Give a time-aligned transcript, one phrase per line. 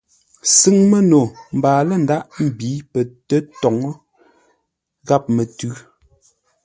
[0.57, 1.21] Sʉ́ŋ məno
[1.57, 3.93] mbaa lə̂ ndághʼ mbǐ pətə́toŋə́
[5.07, 5.71] ghámətʉ̌.